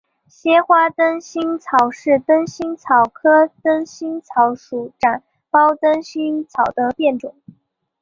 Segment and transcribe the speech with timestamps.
[0.27, 7.35] 褐花灯心草是灯心草科灯心草属展苞灯心草的变种。